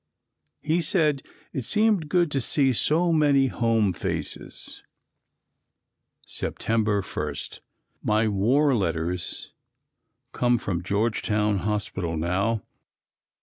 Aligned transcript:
He 0.63 0.81
said 0.81 1.21
it 1.53 1.63
seemed 1.63 2.09
good 2.09 2.31
to 2.31 2.41
see 2.41 2.73
so 2.73 3.13
many 3.13 3.45
home 3.49 3.93
faces. 3.93 4.81
September 6.25 7.03
1. 7.03 7.35
My 8.01 8.27
war 8.27 8.73
letters 8.73 9.53
come 10.31 10.57
from 10.57 10.81
Georgetown 10.81 11.59
Hospital 11.59 12.17
now. 12.17 12.63